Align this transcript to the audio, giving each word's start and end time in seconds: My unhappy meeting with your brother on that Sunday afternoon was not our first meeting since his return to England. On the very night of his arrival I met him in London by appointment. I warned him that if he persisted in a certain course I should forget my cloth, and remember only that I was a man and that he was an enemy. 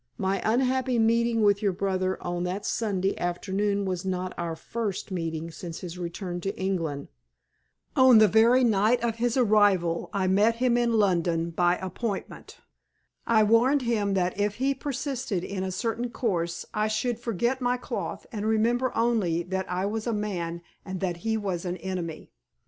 My 0.17 0.41
unhappy 0.43 0.97
meeting 0.97 1.43
with 1.43 1.61
your 1.61 1.73
brother 1.73 2.17
on 2.23 2.43
that 2.45 2.65
Sunday 2.65 3.15
afternoon 3.19 3.85
was 3.85 4.03
not 4.03 4.33
our 4.35 4.55
first 4.55 5.11
meeting 5.11 5.51
since 5.51 5.81
his 5.81 5.95
return 5.99 6.41
to 6.41 6.59
England. 6.59 7.07
On 7.95 8.17
the 8.17 8.27
very 8.27 8.63
night 8.63 8.99
of 9.03 9.17
his 9.17 9.37
arrival 9.37 10.09
I 10.11 10.25
met 10.25 10.55
him 10.55 10.75
in 10.75 10.93
London 10.93 11.51
by 11.51 11.75
appointment. 11.75 12.57
I 13.27 13.43
warned 13.43 13.83
him 13.83 14.15
that 14.15 14.39
if 14.39 14.55
he 14.55 14.73
persisted 14.73 15.43
in 15.43 15.61
a 15.63 15.71
certain 15.71 16.09
course 16.09 16.65
I 16.73 16.87
should 16.87 17.19
forget 17.19 17.61
my 17.61 17.77
cloth, 17.77 18.25
and 18.31 18.47
remember 18.47 18.91
only 18.97 19.43
that 19.43 19.69
I 19.69 19.85
was 19.85 20.07
a 20.07 20.13
man 20.13 20.63
and 20.83 20.99
that 21.01 21.17
he 21.17 21.37
was 21.37 21.63
an 21.63 21.77
enemy. 21.77 22.31